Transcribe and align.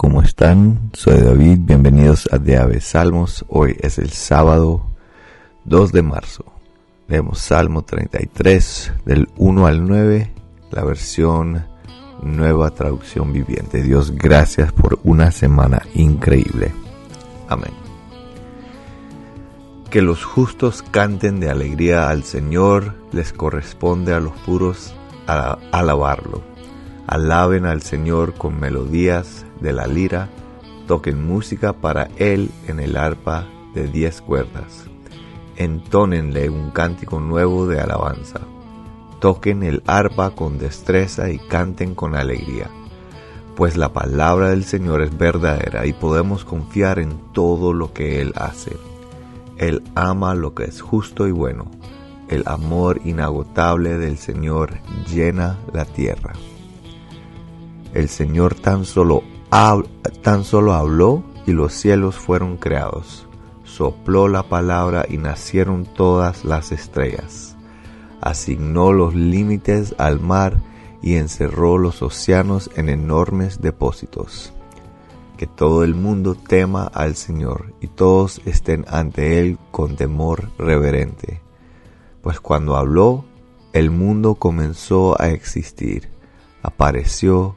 ¿Cómo 0.00 0.22
están? 0.22 0.92
Soy 0.92 1.18
David, 1.18 1.58
bienvenidos 1.62 2.28
a 2.30 2.38
De 2.38 2.56
Aves 2.56 2.84
Salmos. 2.84 3.44
Hoy 3.48 3.76
es 3.80 3.98
el 3.98 4.10
sábado 4.10 4.86
2 5.64 5.90
de 5.90 6.02
marzo. 6.02 6.44
Leemos 7.08 7.40
Salmo 7.40 7.82
33 7.82 8.92
del 9.04 9.28
1 9.38 9.66
al 9.66 9.84
9, 9.88 10.32
la 10.70 10.84
versión 10.84 11.66
nueva 12.22 12.70
traducción 12.70 13.32
viviente. 13.32 13.82
Dios, 13.82 14.12
gracias 14.12 14.72
por 14.72 15.00
una 15.02 15.32
semana 15.32 15.82
increíble. 15.94 16.72
Amén. 17.48 17.72
Que 19.90 20.00
los 20.00 20.24
justos 20.24 20.80
canten 20.80 21.40
de 21.40 21.50
alegría 21.50 22.08
al 22.08 22.22
Señor, 22.22 22.94
les 23.10 23.32
corresponde 23.32 24.14
a 24.14 24.20
los 24.20 24.34
puros 24.46 24.94
alabarlo. 25.26 26.57
Alaben 27.08 27.64
al 27.64 27.80
Señor 27.80 28.34
con 28.34 28.60
melodías 28.60 29.46
de 29.62 29.72
la 29.72 29.86
lira, 29.86 30.28
toquen 30.86 31.26
música 31.26 31.72
para 31.72 32.10
Él 32.18 32.50
en 32.66 32.80
el 32.80 32.98
arpa 32.98 33.46
de 33.74 33.88
diez 33.88 34.20
cuerdas. 34.20 34.84
Entónenle 35.56 36.50
un 36.50 36.70
cántico 36.70 37.18
nuevo 37.18 37.66
de 37.66 37.80
alabanza. 37.80 38.40
Toquen 39.20 39.62
el 39.62 39.82
arpa 39.86 40.32
con 40.32 40.58
destreza 40.58 41.30
y 41.30 41.38
canten 41.38 41.94
con 41.94 42.14
alegría. 42.14 42.68
Pues 43.56 43.78
la 43.78 43.94
palabra 43.94 44.50
del 44.50 44.64
Señor 44.64 45.00
es 45.00 45.16
verdadera 45.16 45.86
y 45.86 45.94
podemos 45.94 46.44
confiar 46.44 46.98
en 46.98 47.18
todo 47.32 47.72
lo 47.72 47.94
que 47.94 48.20
Él 48.20 48.34
hace. 48.36 48.76
Él 49.56 49.82
ama 49.94 50.34
lo 50.34 50.54
que 50.54 50.64
es 50.64 50.82
justo 50.82 51.26
y 51.26 51.32
bueno. 51.32 51.70
El 52.28 52.42
amor 52.44 53.00
inagotable 53.06 53.96
del 53.96 54.18
Señor 54.18 54.74
llena 55.10 55.56
la 55.72 55.86
tierra. 55.86 56.34
El 57.98 58.08
Señor 58.08 58.54
tan 58.54 58.84
solo 58.84 59.24
habló 60.72 61.24
y 61.48 61.52
los 61.52 61.72
cielos 61.72 62.14
fueron 62.14 62.56
creados. 62.56 63.26
Sopló 63.64 64.28
la 64.28 64.44
palabra 64.44 65.04
y 65.08 65.16
nacieron 65.16 65.84
todas 65.84 66.44
las 66.44 66.70
estrellas. 66.70 67.56
Asignó 68.20 68.92
los 68.92 69.16
límites 69.16 69.96
al 69.98 70.20
mar 70.20 70.58
y 71.02 71.16
encerró 71.16 71.76
los 71.76 72.00
océanos 72.00 72.70
en 72.76 72.88
enormes 72.88 73.60
depósitos. 73.60 74.52
Que 75.36 75.48
todo 75.48 75.82
el 75.82 75.96
mundo 75.96 76.36
tema 76.36 76.84
al 76.94 77.16
Señor 77.16 77.74
y 77.80 77.88
todos 77.88 78.40
estén 78.44 78.84
ante 78.86 79.40
Él 79.40 79.58
con 79.72 79.96
temor 79.96 80.50
reverente. 80.56 81.40
Pues 82.22 82.38
cuando 82.38 82.76
habló, 82.76 83.24
el 83.72 83.90
mundo 83.90 84.36
comenzó 84.36 85.20
a 85.20 85.30
existir, 85.30 86.08
apareció 86.62 87.56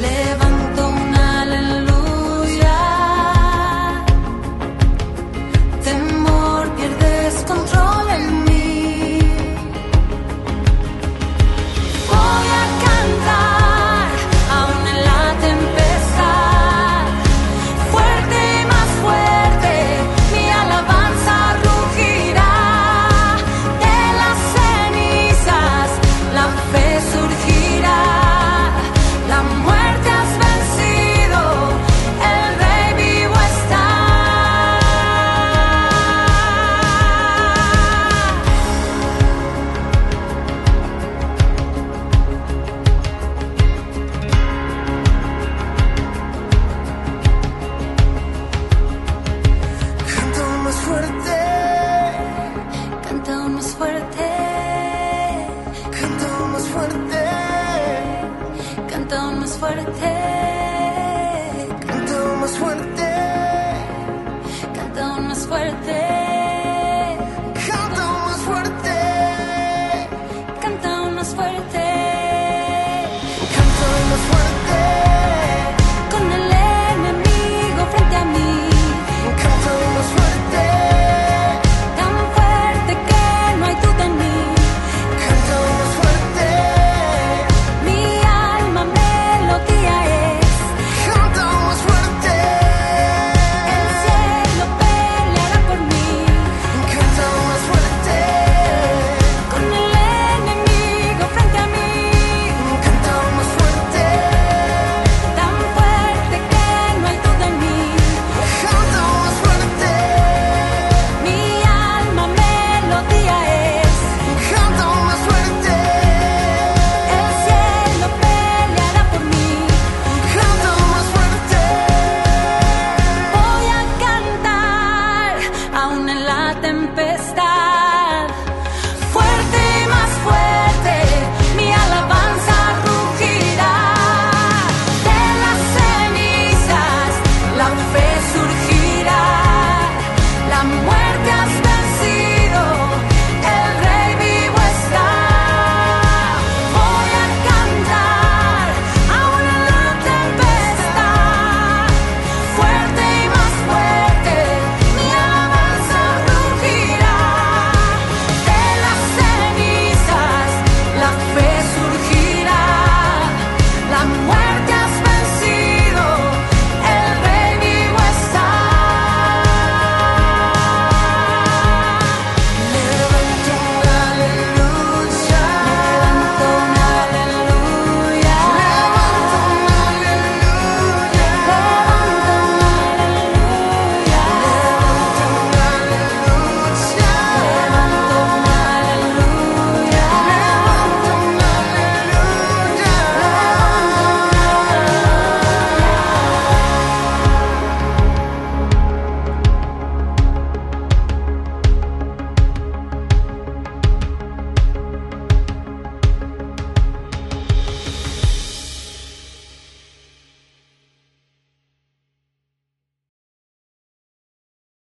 live. 0.00 0.27
Fuerte, 53.78 54.28
canta 58.90 59.30
más 59.30 59.56
fuerte. 59.56 60.17